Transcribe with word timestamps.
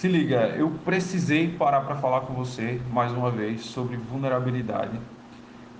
Se 0.00 0.08
liga, 0.08 0.46
eu 0.56 0.70
precisei 0.82 1.46
parar 1.46 1.82
para 1.82 1.94
falar 1.94 2.22
com 2.22 2.32
você 2.32 2.80
mais 2.90 3.12
uma 3.12 3.30
vez 3.30 3.66
sobre 3.66 3.98
vulnerabilidade, 3.98 4.98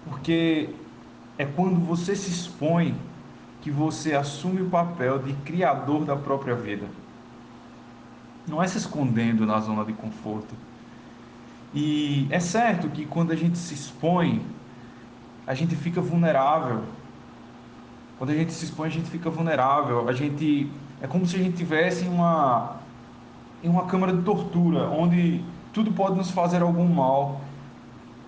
porque 0.04 0.69
é 1.38 1.46
quando 1.46 1.80
você 1.80 2.14
se 2.14 2.30
expõe 2.30 2.94
que 3.62 3.71
você 3.71 4.14
assume 4.14 4.60
o 4.60 4.69
papel 4.69 5.21
de 5.21 5.33
criador 5.33 6.04
da 6.04 6.14
própria 6.17 6.54
vida. 6.54 6.87
Não 8.46 8.62
é 8.62 8.69
se 8.69 8.76
escondendo 8.76 9.46
na 9.46 9.58
zona 9.58 9.87
de 9.87 9.94
conforto. 9.94 10.54
E 11.72 12.26
é 12.28 12.40
certo 12.40 12.90
que 12.90 13.06
quando 13.06 13.30
a 13.32 13.37
gente 13.37 13.56
se 13.56 13.72
expõe, 13.72 14.44
a 15.46 15.54
gente 15.54 15.74
fica 15.74 16.02
vulnerável. 16.02 16.82
Quando 18.18 18.28
a 18.28 18.34
gente 18.34 18.52
se 18.52 18.66
expõe, 18.66 18.88
a 18.88 18.92
gente 18.92 19.09
fica 19.09 19.30
vulnerável. 19.30 20.06
A 20.06 20.12
gente 20.12 20.70
é 21.00 21.06
como 21.06 21.27
se 21.27 21.37
a 21.37 21.38
gente 21.38 21.56
tivesse 21.56 22.05
uma 22.05 22.80
em 23.62 23.69
uma 23.69 23.87
câmara 23.87 24.12
de 24.12 24.23
tortura, 24.23 24.88
onde 24.88 25.45
tudo 25.73 25.92
pode 25.92 26.16
nos 26.16 26.30
fazer 26.30 26.62
algum 26.62 26.87
mal. 26.87 27.41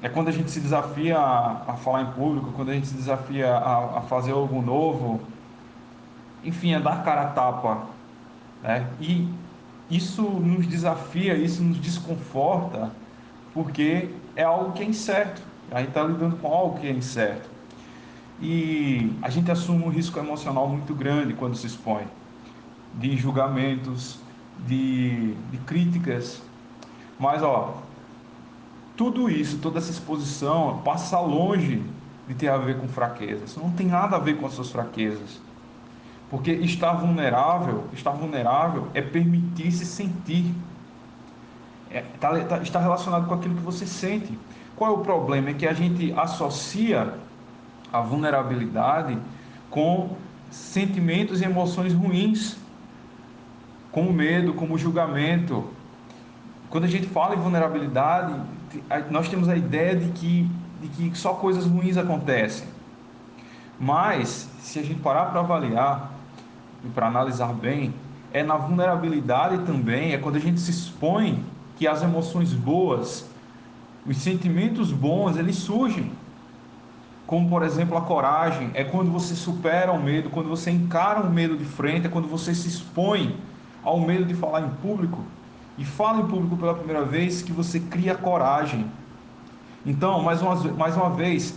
É 0.02 0.08
quando 0.08 0.28
a 0.28 0.32
gente 0.32 0.50
se 0.50 0.60
desafia 0.60 1.18
a, 1.18 1.72
a 1.72 1.72
falar 1.74 2.02
em 2.02 2.12
público, 2.12 2.52
quando 2.52 2.70
a 2.70 2.74
gente 2.74 2.88
se 2.88 2.94
desafia 2.94 3.54
a, 3.54 3.98
a, 3.98 4.00
fazer 4.02 4.32
algo 4.32 4.60
novo, 4.60 5.20
enfim, 6.44 6.74
a 6.74 6.80
dar 6.80 7.04
cara 7.04 7.22
a 7.22 7.26
tapa. 7.26 7.86
Né? 8.62 8.86
E 9.00 9.28
isso 9.90 10.22
nos 10.22 10.66
desafia, 10.66 11.34
isso 11.34 11.62
nos 11.62 11.78
desconforta, 11.78 12.90
porque 13.54 14.10
é 14.34 14.42
algo 14.42 14.72
que 14.72 14.82
é 14.82 14.86
incerto. 14.86 15.42
A 15.70 15.78
gente 15.78 15.88
está 15.88 16.02
lidando 16.02 16.36
com 16.36 16.48
algo 16.48 16.78
que 16.80 16.86
é 16.86 16.90
incerto. 16.90 17.48
E 18.40 19.12
a 19.22 19.30
gente 19.30 19.50
assume 19.50 19.84
um 19.84 19.88
risco 19.88 20.18
emocional 20.18 20.68
muito 20.68 20.94
grande 20.94 21.32
quando 21.32 21.54
se 21.54 21.66
expõe 21.66 22.02
de 22.94 23.16
julgamentos, 23.16 24.18
de, 24.66 25.34
de 25.34 25.58
críticas. 25.66 26.42
Mas, 27.18 27.42
ó, 27.42 27.82
tudo 28.96 29.30
isso, 29.30 29.58
toda 29.58 29.78
essa 29.78 29.90
exposição 29.90 30.80
passa 30.84 31.18
longe 31.18 31.82
de 32.28 32.34
ter 32.34 32.48
a 32.48 32.56
ver 32.56 32.78
com 32.78 32.88
fraquezas. 32.88 33.56
Não 33.56 33.70
tem 33.70 33.86
nada 33.86 34.16
a 34.16 34.18
ver 34.18 34.36
com 34.36 34.46
as 34.46 34.52
suas 34.52 34.70
fraquezas. 34.70 35.40
Porque 36.30 36.50
estar 36.52 36.92
vulnerável, 36.94 37.84
estar 37.92 38.12
vulnerável 38.12 38.88
é 38.94 39.02
permitir-se 39.02 39.84
sentir. 39.84 40.54
É, 41.90 42.02
tá, 42.18 42.38
tá, 42.44 42.58
está 42.58 42.78
relacionado 42.78 43.26
com 43.26 43.34
aquilo 43.34 43.54
que 43.54 43.60
você 43.60 43.86
sente. 43.86 44.38
Qual 44.74 44.90
é 44.90 44.94
o 44.94 44.98
problema? 44.98 45.50
É 45.50 45.54
que 45.54 45.66
a 45.66 45.74
gente 45.74 46.12
associa 46.16 47.14
a 47.92 48.00
vulnerabilidade 48.00 49.18
com 49.68 50.16
sentimentos 50.50 51.42
e 51.42 51.44
emoções 51.44 51.92
ruins 51.92 52.56
como 53.92 54.10
medo, 54.10 54.54
como 54.54 54.78
julgamento. 54.78 55.66
Quando 56.70 56.84
a 56.84 56.88
gente 56.88 57.06
fala 57.06 57.36
em 57.36 57.38
vulnerabilidade, 57.38 58.34
nós 59.10 59.28
temos 59.28 59.48
a 59.48 59.56
ideia 59.56 59.94
de 59.94 60.10
que, 60.12 60.50
de 60.80 60.88
que 60.88 61.18
só 61.18 61.34
coisas 61.34 61.66
ruins 61.66 61.98
acontecem. 61.98 62.66
Mas, 63.78 64.48
se 64.60 64.78
a 64.78 64.82
gente 64.82 65.00
parar 65.00 65.26
para 65.26 65.40
avaliar 65.40 66.12
e 66.82 66.88
para 66.88 67.06
analisar 67.06 67.52
bem, 67.52 67.94
é 68.32 68.42
na 68.42 68.56
vulnerabilidade 68.56 69.58
também, 69.66 70.14
é 70.14 70.18
quando 70.18 70.36
a 70.36 70.40
gente 70.40 70.58
se 70.58 70.70
expõe 70.70 71.44
que 71.76 71.86
as 71.86 72.02
emoções 72.02 72.54
boas, 72.54 73.28
os 74.06 74.16
sentimentos 74.16 74.90
bons, 74.90 75.36
eles 75.36 75.56
surgem. 75.56 76.10
Como, 77.26 77.48
por 77.48 77.62
exemplo, 77.62 77.96
a 77.96 78.00
coragem, 78.00 78.70
é 78.72 78.84
quando 78.84 79.10
você 79.10 79.34
supera 79.34 79.92
o 79.92 80.02
medo, 80.02 80.30
quando 80.30 80.48
você 80.48 80.70
encara 80.70 81.20
o 81.20 81.30
medo 81.30 81.56
de 81.56 81.64
frente, 81.64 82.06
é 82.06 82.10
quando 82.10 82.28
você 82.28 82.54
se 82.54 82.68
expõe 82.68 83.36
ao 83.82 84.00
medo 84.00 84.24
de 84.24 84.34
falar 84.34 84.62
em 84.62 84.70
público 84.70 85.24
e 85.76 85.84
fala 85.84 86.20
em 86.20 86.26
público 86.26 86.56
pela 86.56 86.74
primeira 86.74 87.04
vez 87.04 87.42
que 87.42 87.52
você 87.52 87.80
cria 87.80 88.14
coragem. 88.14 88.90
Então, 89.84 90.22
mais 90.22 90.40
uma, 90.40 90.54
mais 90.74 90.96
uma 90.96 91.10
vez, 91.10 91.54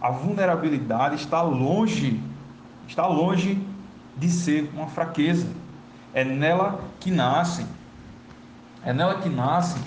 a 0.00 0.10
vulnerabilidade 0.10 1.16
está 1.16 1.42
longe, 1.42 2.20
está 2.86 3.06
longe 3.06 3.60
de 4.16 4.28
ser 4.30 4.70
uma 4.74 4.86
fraqueza. 4.86 5.48
É 6.12 6.24
nela 6.24 6.80
que 7.00 7.10
nascem, 7.10 7.66
é 8.84 8.92
nela 8.92 9.16
que 9.16 9.28
nascem 9.28 9.82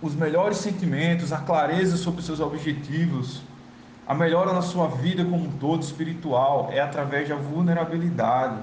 os 0.00 0.14
melhores 0.14 0.58
sentimentos, 0.58 1.32
a 1.32 1.38
clareza 1.38 1.96
sobre 1.96 2.20
os 2.20 2.26
seus 2.26 2.40
objetivos, 2.40 3.42
a 4.06 4.14
melhora 4.14 4.52
na 4.52 4.62
sua 4.62 4.88
vida 4.88 5.24
como 5.24 5.44
um 5.44 5.52
todo 5.52 5.82
espiritual 5.82 6.68
é 6.72 6.80
através 6.80 7.28
da 7.28 7.36
vulnerabilidade. 7.36 8.56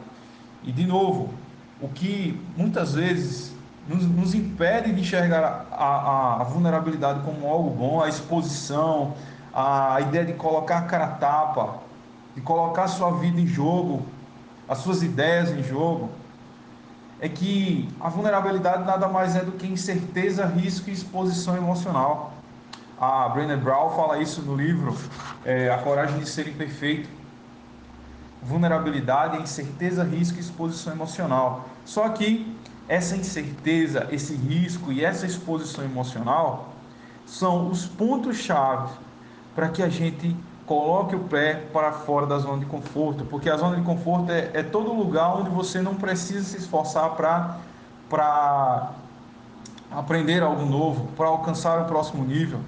E 0.63 0.71
de 0.71 0.85
novo, 0.85 1.33
o 1.81 1.88
que 1.88 2.40
muitas 2.57 2.94
vezes 2.94 3.53
nos, 3.88 4.06
nos 4.06 4.34
impede 4.35 4.91
de 4.91 5.01
enxergar 5.01 5.66
a, 5.72 5.75
a, 5.75 6.41
a, 6.41 6.44
vulnerabilidade 6.44 7.22
como 7.22 7.47
algo 7.47 7.69
bom, 7.69 8.01
a 8.01 8.09
exposição, 8.09 9.16
a 9.53 10.00
ideia 10.01 10.25
de 10.25 10.34
colocar 10.34 10.79
a 10.79 10.81
cara 10.84 11.07
tapa, 11.07 11.79
de 12.35 12.41
colocar 12.41 12.84
a 12.84 12.88
sua 12.88 13.12
vida 13.12 13.39
em 13.39 13.47
jogo, 13.47 14.06
as 14.68 14.79
suas 14.79 15.01
ideias 15.01 15.50
em 15.51 15.63
jogo, 15.63 16.12
é 17.19 17.28
que 17.28 17.89
a 18.00 18.09
vulnerabilidade 18.09 18.84
nada 18.84 19.07
mais 19.07 19.35
é 19.35 19.44
do 19.44 19.53
que 19.53 19.68
incerteza, 19.68 20.45
risco 20.45 20.89
e 20.89 20.94
exposição 20.94 21.57
emocional. 21.57 22.34
A 23.00 23.28
Brené 23.29 23.56
Brown 23.56 23.89
fala 23.91 24.22
isso 24.22 24.41
no 24.41 24.56
livro 24.56 24.95
é, 25.44 25.69
A 25.69 25.78
Coragem 25.79 26.19
de 26.19 26.29
Ser 26.29 26.47
Imperfeito 26.47 27.19
vulnerabilidade, 28.41 29.41
incerteza, 29.41 30.03
risco 30.03 30.38
e 30.38 30.41
exposição 30.41 30.94
emocional. 30.94 31.69
Só 31.85 32.07
que 32.09 32.55
essa 32.88 33.16
incerteza, 33.16 34.07
esse 34.11 34.33
risco 34.33 34.91
e 34.91 35.03
essa 35.03 35.25
exposição 35.25 35.83
emocional 35.83 36.73
são 37.25 37.69
os 37.69 37.85
pontos-chave 37.85 38.91
para 39.53 39.69
que 39.69 39.83
a 39.83 39.89
gente 39.89 40.35
coloque 40.66 41.16
o 41.16 41.19
pé 41.19 41.55
para 41.73 41.91
fora 41.91 42.25
da 42.25 42.38
zona 42.38 42.59
de 42.59 42.66
conforto, 42.66 43.25
porque 43.25 43.50
a 43.50 43.57
zona 43.57 43.75
de 43.75 43.81
conforto 43.81 44.31
é, 44.31 44.51
é 44.53 44.63
todo 44.63 44.94
lugar 44.94 45.35
onde 45.35 45.50
você 45.50 45.81
não 45.81 45.95
precisa 45.95 46.44
se 46.44 46.57
esforçar 46.57 47.16
para 47.16 48.91
aprender 49.91 50.41
algo 50.41 50.66
novo, 50.66 51.07
para 51.17 51.27
alcançar 51.27 51.81
o 51.81 51.85
próximo 51.85 52.23
nível. 52.23 52.59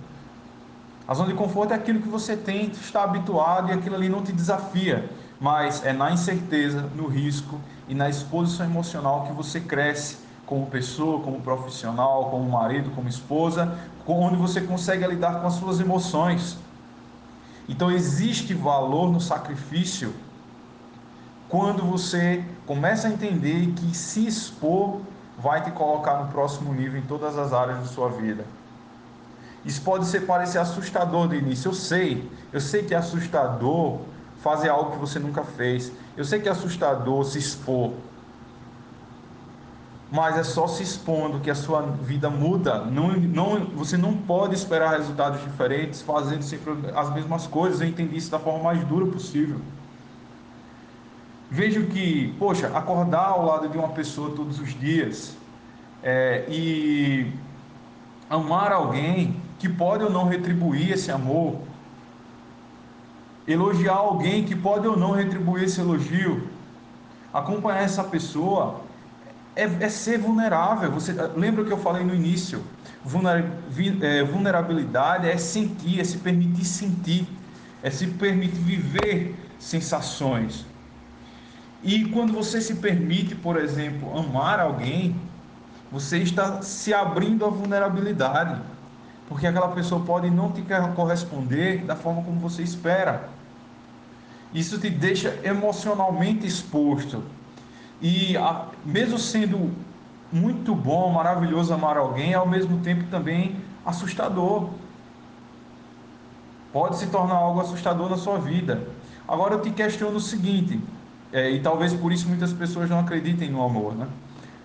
A 1.08 1.14
zona 1.14 1.30
de 1.30 1.36
conforto 1.36 1.74
é 1.74 1.76
aquilo 1.76 2.02
que 2.02 2.10
você 2.10 2.36
tem, 2.36 2.68
está 2.72 3.04
habituado 3.04 3.70
e 3.70 3.72
aquilo 3.72 3.96
ali 3.96 4.10
não 4.10 4.24
te 4.24 4.32
desafia 4.32 5.10
mas 5.42 5.84
é 5.84 5.92
na 5.92 6.12
incerteza, 6.12 6.84
no 6.96 7.08
risco 7.08 7.60
e 7.90 7.96
na 7.96 8.08
exposição 8.08 8.64
emocional 8.64 9.26
que 9.26 9.34
você 9.34 9.60
cresce 9.60 10.20
como 10.46 10.68
pessoa, 10.68 11.24
como 11.24 11.42
profissional, 11.42 12.30
como 12.30 12.48
marido, 12.48 12.92
como 12.92 13.10
esposa, 13.10 13.76
onde 14.06 14.36
você 14.36 14.62
consegue 14.62 15.08
lidar 15.08 15.42
com 15.42 15.48
as 15.48 15.54
suas 15.56 15.80
emoções. 15.80 16.60
Então 17.68 17.90
existe 17.90 18.54
valor 18.54 19.12
no 19.12 19.20
sacrifício 19.20 20.14
quando 21.50 21.82
você 21.84 22.46
começa 22.68 23.08
a 23.08 23.12
entender 23.12 23.74
que 23.76 23.96
se 23.98 24.28
expor 24.28 25.02
vai 25.40 25.64
te 25.64 25.72
colocar 25.72 26.22
no 26.22 26.28
próximo 26.32 26.72
nível 26.72 27.00
em 27.00 27.06
todas 27.06 27.36
as 27.36 27.52
áreas 27.52 27.80
da 27.80 27.86
sua 27.86 28.10
vida. 28.10 28.46
Isso 29.66 29.82
pode 29.82 30.06
ser 30.06 30.22
parecer 30.22 30.60
assustador 30.60 31.28
de 31.28 31.38
início, 31.38 31.70
eu 31.70 31.74
sei, 31.74 32.30
eu 32.54 32.62
sei 32.62 32.84
que 32.84 32.94
é 32.94 32.98
assustador 32.98 34.02
fazer 34.42 34.70
algo 34.70 34.92
que 34.92 34.98
você 34.98 35.20
nunca 35.20 35.44
fez. 35.44 35.92
Eu 36.18 36.26
sei 36.26 36.40
que 36.40 36.50
é 36.50 36.52
assustador 36.52 37.24
se 37.26 37.38
expor, 37.38 37.94
mas 40.12 40.38
é 40.38 40.44
só 40.44 40.68
se 40.68 40.84
expondo 40.84 41.40
que 41.40 41.50
a 41.50 41.56
sua 41.56 41.82
vida 41.82 42.30
muda. 42.30 42.80
Não, 42.80 43.14
não, 43.14 43.66
você 43.68 43.96
não 43.96 44.14
pode 44.14 44.56
esperar 44.56 44.98
resultados 44.98 45.42
diferentes 45.42 46.02
fazendo 46.02 46.42
sempre 46.42 46.74
as 46.94 47.14
mesmas 47.14 47.48
coisas. 47.48 47.80
Eu 47.80 47.88
entendi 47.88 48.18
isso 48.18 48.30
da 48.30 48.40
forma 48.40 48.62
mais 48.64 48.84
dura 48.84 49.06
possível. 49.06 49.62
Vejo 51.50 51.86
que, 51.88 52.34
poxa, 52.40 52.68
acordar 52.74 53.28
ao 53.28 53.46
lado 53.46 53.70
de 53.70 53.78
uma 53.78 53.90
pessoa 53.90 54.34
todos 54.36 54.60
os 54.60 54.78
dias 54.78 55.36
é, 56.04 56.46
e 56.50 57.32
amar 58.30 58.72
alguém 58.72 59.36
que 59.60 59.70
pode 59.70 60.04
ou 60.04 60.10
não 60.10 60.28
retribuir 60.28 60.94
esse 60.94 61.12
amor, 61.12 61.60
elogiar 63.48 63.96
alguém 63.96 64.46
que 64.46 64.56
pode 64.56 64.88
ou 64.88 64.98
não 64.98 65.12
retribuir 65.12 65.64
esse 65.66 65.80
elogio, 65.82 66.60
acompanhar 67.34 67.84
essa 67.84 68.04
pessoa 68.04 68.90
é, 69.56 69.64
é 69.66 69.90
ser 69.90 70.20
vulnerável. 70.20 70.92
Você 70.92 71.14
lembra 71.36 71.64
o 71.64 71.66
que 71.66 71.74
eu 71.74 71.78
falei 71.80 72.04
no 72.04 72.16
início? 72.16 72.66
É, 74.02 74.24
vulnerabilidade 74.24 75.28
é 75.28 75.38
sentir, 75.38 76.00
é 76.00 76.04
se 76.04 76.20
permitir 76.20 76.66
sentir, 76.66 77.48
é 77.82 77.90
se 77.90 78.08
permitir 78.08 78.60
viver 78.62 79.56
sensações. 79.60 80.68
E 81.82 82.06
quando 82.12 82.34
você 82.34 82.62
se 82.62 82.76
permite, 82.76 83.36
por 83.36 83.58
exemplo, 83.58 84.16
amar 84.18 84.60
alguém, 84.60 85.32
você 85.90 86.20
está 86.20 86.62
se 86.62 86.94
abrindo 86.94 87.46
à 87.46 87.50
vulnerabilidade 87.50 88.71
porque 89.32 89.48
aquela 89.48 89.70
pessoa 89.70 90.04
pode 90.04 90.30
não 90.30 90.52
te 90.52 90.62
corresponder 90.94 91.86
da 91.86 91.96
forma 91.96 92.22
como 92.22 92.38
você 92.42 92.64
espera. 92.64 93.30
Isso 94.54 94.78
te 94.78 94.90
deixa 94.90 95.40
emocionalmente 95.42 96.46
exposto. 96.46 97.24
E 98.02 98.36
a, 98.36 98.66
mesmo 98.84 99.18
sendo 99.18 99.72
muito 100.34 100.76
bom, 100.76 101.10
maravilhoso 101.14 101.74
amar 101.74 101.96
alguém, 101.96 102.34
ao 102.34 102.46
mesmo 102.46 102.80
tempo 102.80 103.06
também 103.06 103.56
assustador. 103.86 104.68
Pode 106.74 106.98
se 106.98 107.08
tornar 107.08 107.36
algo 107.36 107.62
assustador 107.62 108.10
na 108.10 108.18
sua 108.18 108.38
vida. 108.38 108.86
Agora 109.26 109.54
eu 109.54 109.62
te 109.62 109.72
questiono 109.72 110.18
o 110.18 110.20
seguinte, 110.20 110.78
é, 111.32 111.52
e 111.52 111.62
talvez 111.62 111.94
por 111.94 112.12
isso 112.12 112.28
muitas 112.28 112.52
pessoas 112.52 112.90
não 112.90 113.00
acreditem 113.00 113.50
no 113.50 113.64
amor, 113.64 113.96
né? 113.96 114.10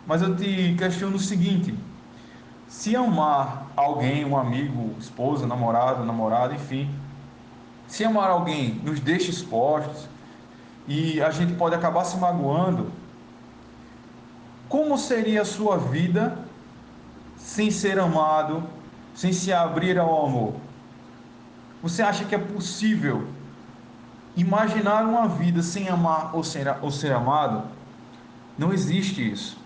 Mas 0.05 0.23
eu 0.23 0.35
te 0.35 0.75
questiono 0.77 1.15
o 1.15 1.21
seguinte: 1.21 1.73
se 2.69 2.97
amar 2.97 3.67
alguém, 3.77 4.25
um 4.25 4.37
amigo, 4.37 4.95
esposa, 4.99 5.47
namorado, 5.47 6.05
namorada, 6.05 6.55
enfim, 6.55 6.93
se 7.87 8.05
amar 8.05 8.31
alguém 8.31 8.81
nos 8.83 8.99
deixa 9.01 9.31
expostos 9.31 10.09
e 10.89 11.21
a 11.23 11.31
gente 11.31 11.55
pode 11.55 11.75
acabar 11.75 12.05
se 12.05 12.17
magoando, 12.17 12.91
como 14.69 14.99
seria 14.99 15.43
a 15.43 15.45
sua 15.45 15.79
vida 15.79 16.39
sem 17.37 17.71
ser 17.71 17.99
amado, 17.99 18.65
sem 19.15 19.33
se 19.33 19.53
abrir 19.53 19.99
ao 19.99 20.27
amor? 20.27 20.55
Você 21.83 22.03
acha 22.03 22.25
que 22.25 22.35
é 22.35 22.39
possível 22.39 23.29
imaginar 24.37 25.05
uma 25.05 25.29
vida 25.29 25.63
sem 25.63 25.89
amar 25.89 26.35
ou 26.35 26.43
ser, 26.43 26.67
ou 26.83 26.91
ser 26.91 27.13
amado? 27.13 27.63
Não 28.59 28.73
existe 28.73 29.31
isso. 29.31 29.57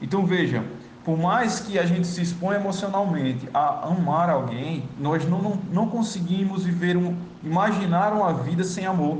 Então 0.00 0.24
veja, 0.24 0.64
por 1.04 1.16
mais 1.16 1.60
que 1.60 1.78
a 1.78 1.86
gente 1.86 2.06
se 2.06 2.20
exponha 2.20 2.58
emocionalmente 2.58 3.48
a 3.54 3.88
amar 3.88 4.28
alguém, 4.28 4.84
nós 4.98 5.26
não, 5.26 5.40
não, 5.40 5.58
não 5.72 5.88
conseguimos 5.88 6.64
viver 6.64 6.96
um, 6.96 7.16
imaginar 7.42 8.12
uma 8.12 8.34
vida 8.34 8.64
sem 8.64 8.84
amor. 8.84 9.18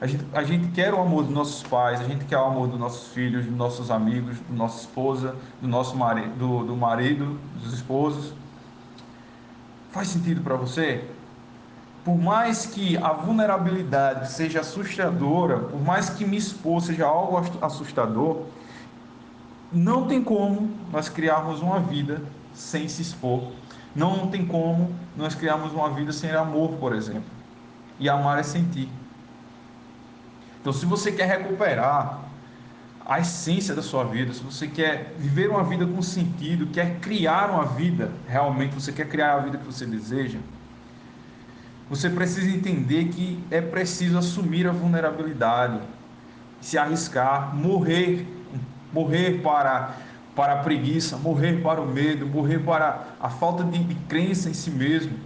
A 0.00 0.06
gente, 0.06 0.24
a 0.34 0.42
gente 0.42 0.68
quer 0.72 0.92
o 0.92 1.00
amor 1.00 1.24
dos 1.24 1.32
nossos 1.32 1.62
pais, 1.62 2.00
a 2.00 2.04
gente 2.04 2.26
quer 2.26 2.36
o 2.36 2.44
amor 2.44 2.68
dos 2.68 2.78
nossos 2.78 3.12
filhos, 3.14 3.46
dos 3.46 3.56
nossos 3.56 3.90
amigos, 3.90 4.36
da 4.50 4.54
nossa 4.54 4.80
esposa, 4.80 5.34
do 5.62 5.68
nosso 5.68 5.96
marido, 5.96 6.36
do, 6.36 6.64
do 6.64 6.76
marido, 6.76 7.38
dos 7.62 7.72
esposos. 7.72 8.34
Faz 9.92 10.08
sentido 10.08 10.42
para 10.42 10.56
você? 10.56 11.04
Por 12.04 12.18
mais 12.18 12.66
que 12.66 12.98
a 12.98 13.12
vulnerabilidade 13.12 14.30
seja 14.30 14.60
assustadora, 14.60 15.58
por 15.60 15.80
mais 15.80 16.10
que 16.10 16.26
me 16.26 16.36
expor 16.36 16.82
seja 16.82 17.06
algo 17.06 17.40
assustador, 17.62 18.42
não 19.74 20.06
tem 20.06 20.22
como 20.22 20.70
nós 20.92 21.08
criarmos 21.08 21.60
uma 21.60 21.80
vida 21.80 22.22
sem 22.52 22.88
se 22.88 23.02
expor. 23.02 23.52
Não 23.94 24.28
tem 24.28 24.46
como 24.46 24.94
nós 25.16 25.34
criarmos 25.34 25.72
uma 25.72 25.90
vida 25.90 26.12
sem 26.12 26.30
amor, 26.30 26.72
por 26.78 26.94
exemplo. 26.94 27.24
E 27.98 28.08
amar 28.08 28.38
é 28.38 28.42
sentir. 28.42 28.88
Então, 30.60 30.72
se 30.72 30.86
você 30.86 31.12
quer 31.12 31.26
recuperar 31.26 32.20
a 33.06 33.20
essência 33.20 33.74
da 33.74 33.82
sua 33.82 34.04
vida, 34.04 34.32
se 34.32 34.42
você 34.42 34.66
quer 34.66 35.14
viver 35.18 35.50
uma 35.50 35.62
vida 35.62 35.86
com 35.86 36.00
sentido, 36.00 36.66
quer 36.68 36.98
criar 37.00 37.50
uma 37.50 37.66
vida, 37.66 38.10
realmente 38.26 38.74
você 38.74 38.90
quer 38.90 39.08
criar 39.08 39.34
a 39.34 39.38
vida 39.40 39.58
que 39.58 39.66
você 39.66 39.84
deseja, 39.84 40.38
você 41.88 42.08
precisa 42.08 42.48
entender 42.48 43.08
que 43.08 43.44
é 43.50 43.60
preciso 43.60 44.16
assumir 44.16 44.66
a 44.66 44.72
vulnerabilidade, 44.72 45.80
se 46.60 46.78
arriscar, 46.78 47.54
morrer, 47.54 48.26
morrer 48.94 49.42
para 49.42 49.96
para 50.34 50.54
a 50.54 50.56
preguiça, 50.56 51.16
morrer 51.16 51.62
para 51.62 51.80
o 51.80 51.86
medo, 51.86 52.26
morrer 52.26 52.58
para 52.58 53.04
a 53.20 53.30
falta 53.30 53.62
de, 53.62 53.78
de 53.84 53.94
crença 54.08 54.50
em 54.50 54.54
si 54.54 54.68
mesmo 54.68 55.16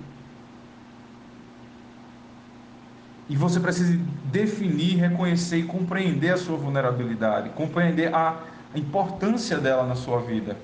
E 3.28 3.36
você 3.36 3.60
precisa 3.60 3.98
definir, 4.24 4.96
reconhecer 4.96 5.58
e 5.58 5.62
compreender 5.64 6.30
a 6.30 6.36
sua 6.38 6.56
vulnerabilidade, 6.56 7.50
compreender 7.50 8.14
a 8.14 8.40
importância 8.74 9.58
dela 9.58 9.86
na 9.86 9.94
sua 9.94 10.20
vida. 10.20 10.56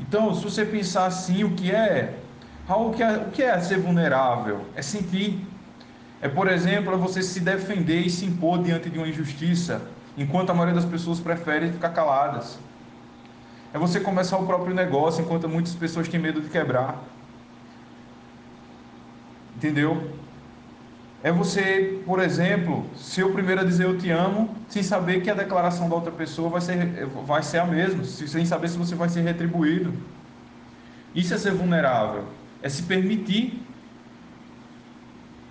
Então, 0.00 0.32
se 0.34 0.44
você 0.44 0.64
pensar 0.64 1.06
assim, 1.06 1.42
o 1.42 1.50
que 1.50 1.72
é, 1.72 2.16
Raul, 2.68 2.90
o 2.90 2.94
que 2.94 3.02
é, 3.02 3.16
o 3.16 3.30
que 3.30 3.42
é 3.42 3.60
ser 3.60 3.78
vulnerável? 3.78 4.60
É 4.76 4.82
sentir. 4.82 5.44
É, 6.22 6.28
por 6.28 6.48
exemplo, 6.48 6.94
é 6.94 6.96
você 6.96 7.22
se 7.22 7.40
defender 7.40 8.00
e 8.00 8.10
se 8.10 8.24
impor 8.24 8.62
diante 8.62 8.88
de 8.88 8.98
uma 8.98 9.08
injustiça, 9.08 9.82
enquanto 10.16 10.50
a 10.50 10.54
maioria 10.54 10.74
das 10.74 10.84
pessoas 10.84 11.20
prefere 11.20 11.72
ficar 11.72 11.90
caladas. 11.90 12.58
É 13.72 13.78
você 13.78 13.98
começar 13.98 14.38
o 14.38 14.46
próprio 14.46 14.74
negócio, 14.74 15.22
enquanto 15.22 15.48
muitas 15.48 15.74
pessoas 15.74 16.08
têm 16.08 16.20
medo 16.20 16.40
de 16.40 16.48
quebrar. 16.48 17.02
Entendeu? 19.56 20.10
É 21.24 21.32
você, 21.32 22.02
por 22.04 22.20
exemplo, 22.20 22.84
ser 22.94 23.24
o 23.24 23.32
primeiro 23.32 23.62
a 23.62 23.64
dizer 23.64 23.84
eu 23.86 23.96
te 23.98 24.10
amo, 24.10 24.54
sem 24.68 24.82
saber 24.82 25.22
que 25.22 25.30
a 25.30 25.34
declaração 25.34 25.88
da 25.88 25.94
outra 25.94 26.12
pessoa 26.12 26.50
vai 26.50 26.60
ser, 26.60 27.06
vai 27.26 27.42
ser 27.42 27.58
a 27.58 27.64
mesma, 27.64 28.04
sem 28.04 28.44
saber 28.44 28.68
se 28.68 28.76
você 28.76 28.94
vai 28.94 29.08
ser 29.08 29.22
retribuído. 29.22 29.92
Isso 31.14 31.32
é 31.32 31.38
ser 31.38 31.52
vulnerável, 31.52 32.24
é 32.62 32.68
se 32.68 32.82
permitir, 32.82 33.62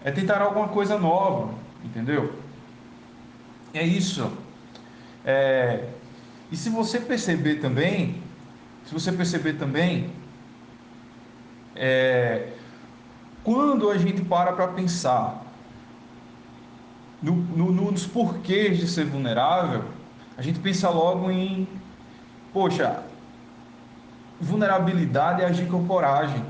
é 0.04 0.12
tentar 0.12 0.42
alguma 0.42 0.68
coisa 0.68 0.98
nova, 1.00 1.54
entendeu? 1.84 2.34
É 3.74 3.84
isso. 3.84 4.32
É... 5.26 5.90
E 6.52 6.56
se 6.56 6.70
você 6.70 7.00
perceber 7.00 7.56
também, 7.56 8.22
se 8.86 8.94
você 8.94 9.12
perceber 9.12 9.54
também, 9.54 10.12
é... 11.76 12.50
quando 13.44 13.90
a 13.90 13.98
gente 13.98 14.22
para 14.24 14.54
para 14.54 14.68
pensar 14.68 15.44
no, 17.22 17.34
no, 17.36 17.72
nos 17.72 18.06
porquês 18.06 18.78
de 18.78 18.88
ser 18.88 19.06
vulnerável, 19.06 19.86
a 20.38 20.42
gente 20.42 20.60
pensa 20.60 20.90
logo 20.90 21.32
em, 21.32 21.68
poxa, 22.52 23.04
vulnerabilidade 24.42 25.42
é 25.42 25.46
agir 25.46 25.68
com 25.68 25.88
coragem. 25.88 26.44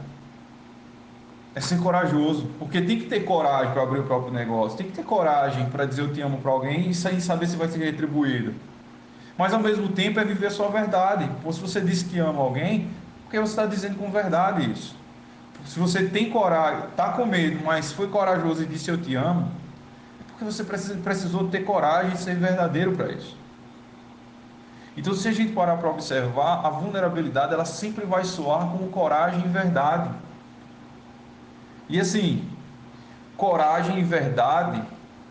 É 1.56 1.62
ser 1.62 1.80
corajoso, 1.80 2.48
porque 2.58 2.82
tem 2.82 2.98
que 3.00 3.06
ter 3.06 3.22
coragem 3.22 3.74
para 3.74 3.84
abrir 3.84 4.00
o 4.00 4.04
próprio 4.04 4.34
negócio, 4.34 4.78
tem 4.78 4.88
que 4.88 4.94
ter 4.94 5.04
coragem 5.04 5.70
para 5.70 5.86
dizer 5.86 6.02
eu 6.02 6.12
te 6.12 6.20
amo 6.20 6.40
para 6.40 6.52
alguém 6.52 6.90
e 6.90 6.96
sem 6.96 7.20
saber 7.20 7.48
se 7.48 7.56
vai 7.56 7.68
ser 7.68 7.78
retribuído. 7.78 8.56
Mas 9.38 9.54
ao 9.54 9.60
mesmo 9.60 9.90
tempo 9.90 10.20
é 10.20 10.26
viver 10.26 10.48
a 10.48 10.52
sua 10.52 10.70
verdade. 10.70 11.30
Se 11.52 11.60
você 11.60 11.80
diz 11.80 12.02
que 12.02 12.20
ama 12.20 12.42
alguém, 12.42 12.90
porque 13.24 13.40
você 13.40 13.52
está 13.52 13.66
dizendo 13.66 13.98
com 13.98 14.10
verdade 14.10 14.72
isso. 14.72 14.96
Se 15.66 15.80
você 15.80 16.06
tem 16.06 16.30
coragem, 16.30 16.86
está 16.90 17.10
com 17.10 17.26
medo, 17.26 17.64
mas 17.64 17.92
foi 17.92 18.08
corajoso 18.08 18.64
e 18.64 18.66
disse 18.66 18.90
eu 18.90 18.98
te 18.98 19.16
amo, 19.16 19.50
porque 20.28 20.44
você 20.44 20.64
precisou 20.64 21.48
ter 21.48 21.60
coragem 21.60 22.12
de 22.12 22.18
ser 22.18 22.36
verdadeiro 22.36 22.94
para 22.94 23.12
isso. 23.12 23.38
Então, 24.96 25.14
se 25.14 25.28
a 25.28 25.32
gente 25.32 25.54
parar 25.54 25.78
para 25.78 25.90
observar, 25.90 26.66
a 26.66 26.70
vulnerabilidade 26.70 27.54
ela 27.54 27.66
sempre 27.66 28.06
vai 28.06 28.24
soar 28.24 28.68
como 28.68 28.90
coragem 28.90 29.44
e 29.46 29.48
verdade. 29.48 30.10
E 31.90 32.00
assim, 32.00 32.48
coragem 33.36 34.00
e 34.00 34.04
verdade, 34.04 34.82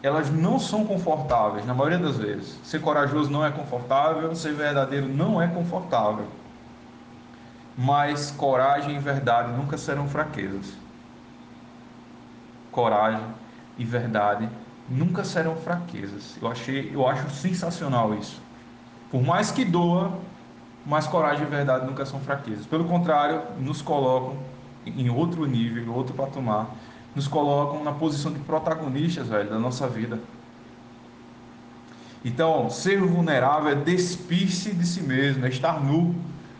elas 0.03 0.31
não 0.31 0.59
são 0.59 0.85
confortáveis, 0.85 1.65
na 1.65 1.75
maioria 1.75 1.99
das 1.99 2.19
vezes. 2.19 2.59
Ser 2.65 2.81
corajoso 2.81 3.31
não 3.31 3.45
é 3.45 3.51
confortável, 3.51 4.35
ser 4.35 4.53
verdadeiro 4.53 5.09
não 5.09 5.41
é 5.41 5.47
confortável. 5.47 6.27
Mas 7.77 8.31
coragem 8.31 8.97
e 8.97 8.99
verdade 8.99 9.53
nunca 9.53 9.79
serão 9.79 10.09
fraquezas. 10.09 10.77
Coragem 12.71 13.25
e 13.79 13.85
verdade 13.85 14.49
nunca 14.89 15.25
serão 15.25 15.57
fraquezas. 15.57 16.37
Eu 16.41 16.49
achei, 16.49 16.91
eu 16.95 17.07
acho 17.07 17.31
sensacional 17.31 18.15
isso. 18.15 18.43
Por 19.11 19.23
mais 19.23 19.51
que 19.51 19.65
doa, 19.65 20.19
mas 20.85 21.07
coragem 21.07 21.47
e 21.47 21.51
verdade 21.51 21.87
nunca 21.87 22.05
são 22.05 22.21
fraquezas. 22.21 22.67
Pelo 22.67 22.85
contrário, 22.85 23.43
nos 23.59 23.81
colocam 23.81 24.37
em 24.87 25.11
outro 25.11 25.45
nível, 25.47 25.85
em 25.85 25.89
outro 25.89 26.15
patamar, 26.15 26.75
nos 27.15 27.29
colocam 27.29 27.85
na 27.85 27.93
posição 27.93 28.33
de 28.33 28.39
protagonistas, 28.41 29.29
velho, 29.29 29.51
da 29.51 29.59
nossa 29.59 29.87
vida. 29.89 30.19
Então, 32.25 32.71
ser 32.71 33.01
vulnerável 33.01 33.71
é 33.71 33.75
despir-se 33.75 34.73
de 34.73 34.87
si 34.87 35.03
mesmo, 35.03 35.45
é 35.45 35.49
estar 35.49 35.83
nu, 35.83 36.15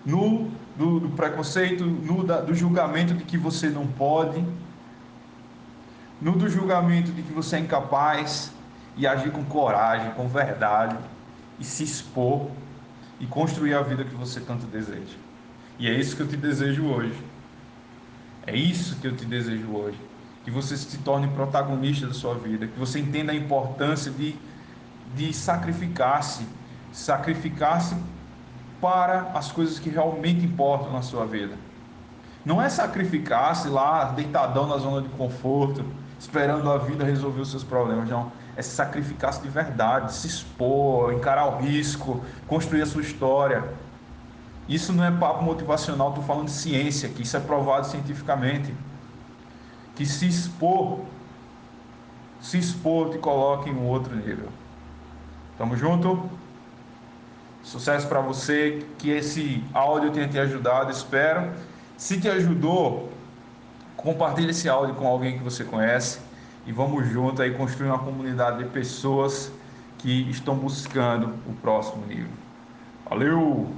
nu 0.05 0.51
do, 0.77 1.01
do 1.01 1.09
preconceito, 1.11 1.85
nu 1.85 2.25
da, 2.25 2.41
do 2.41 2.55
julgamento 2.55 3.15
de 3.15 3.25
que 3.25 3.39
você 3.39 3.69
não 3.69 3.87
pode, 3.87 4.45
no 6.21 6.33
do 6.33 6.49
julgamento 6.49 7.13
de 7.13 7.23
que 7.23 7.33
você 7.33 7.57
é 7.57 7.59
incapaz 7.61 8.53
e 8.97 9.07
agir 9.07 9.31
com 9.31 9.45
coragem, 9.45 10.11
com 10.13 10.29
verdade 10.29 10.97
e 11.59 11.65
se 11.65 11.85
expor 11.85 12.49
e 13.19 13.27
construir 13.27 13.75
a 13.75 13.83
vida 13.83 14.05
que 14.05 14.15
você 14.15 14.41
tanto 14.41 14.67
deseja. 14.67 15.17
E 15.79 15.89
é 15.89 15.93
isso 15.93 16.17
que 16.17 16.23
eu 16.23 16.29
te 16.29 16.37
desejo 16.37 16.85
hoje. 16.87 17.17
É 18.47 18.57
isso 18.57 18.97
que 18.97 19.07
eu 19.07 19.17
te 19.17 19.25
desejo 19.25 19.71
hoje. 19.73 19.99
Que 20.45 20.51
você 20.51 20.77
se 20.77 20.99
torne 20.99 21.29
protagonista 21.29 22.07
da 22.07 22.15
sua 22.15 22.35
vida, 22.35 22.67
que 22.67 22.79
você 22.79 22.99
entenda 22.99 23.33
a 23.33 23.35
importância 23.35 24.11
de, 24.11 24.35
de 25.15 25.33
sacrificar-se, 25.33 26.45
sacrificar-se 26.93 27.95
para 28.81 29.31
as 29.35 29.53
coisas 29.53 29.79
que 29.79 29.89
realmente 29.89 30.45
importam 30.45 30.93
na 30.93 31.03
sua 31.03 31.25
vida. 31.25 31.55
Não 32.45 32.61
é 32.61 32.69
sacrificar-se 32.69 33.69
lá 33.69 34.07
deitadão 34.07 34.67
na 34.67 34.77
zona 34.79 35.03
de 35.03 35.09
conforto, 35.11 35.85
esperando 36.19 36.69
a 36.71 36.79
vida 36.79 37.05
resolver 37.05 37.41
os 37.41 37.51
seus 37.51 37.63
problemas, 37.63 38.09
não. 38.09 38.33
É 38.57 38.63
sacrificar-se 38.63 39.41
de 39.41 39.49
verdade, 39.49 40.13
se 40.13 40.27
expor, 40.27 41.13
encarar 41.13 41.47
o 41.47 41.59
risco, 41.59 42.21
construir 42.49 42.83
a 42.83 42.87
sua 42.87 43.03
história. 43.03 43.65
Isso 44.69 44.93
não 44.93 45.05
é 45.05 45.11
papo 45.11 45.43
motivacional, 45.43 46.11
estou 46.11 46.25
falando 46.25 46.47
de 46.47 46.53
ciência, 46.53 47.09
que 47.09 47.23
isso 47.23 47.37
é 47.37 47.41
provado 47.41 47.87
cientificamente. 47.87 48.75
Que 49.95 50.07
se 50.07 50.27
expor, 50.27 51.01
se 52.41 52.59
expor 52.59 53.11
te 53.11 53.19
coloca 53.19 53.69
em 53.69 53.73
um 53.73 53.87
outro 53.87 54.15
nível. 54.15 54.49
Tamo 55.59 55.77
junto? 55.77 56.31
Sucesso 57.63 58.09
para 58.09 58.21
você, 58.21 58.85
que 58.99 59.11
esse 59.11 59.63
áudio 59.73 60.11
tenha 60.11 60.27
te 60.27 60.39
ajudado, 60.39 60.91
espero. 60.91 61.53
Se 61.97 62.21
te 62.21 62.29
ajudou, 62.29 63.13
compartilhe 63.97 64.51
esse 64.51 64.69
áudio 64.69 64.95
com 64.95 65.07
alguém 65.07 65.39
que 65.39 65.45
você 65.45 65.63
conhece 65.63 66.21
e 66.67 66.73
vamos 66.73 67.07
junto 67.09 67.43
aí 67.43 67.53
construir 67.53 67.89
uma 67.89 67.99
comunidade 67.99 68.59
de 68.59 68.65
pessoas 68.65 69.53
que 69.99 70.29
estão 70.31 70.57
buscando 70.57 71.35
o 71.47 71.53
próximo 71.61 72.05
nível. 72.07 72.31
Valeu! 73.09 73.71